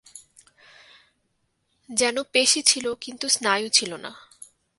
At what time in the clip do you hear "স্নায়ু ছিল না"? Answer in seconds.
3.29-4.11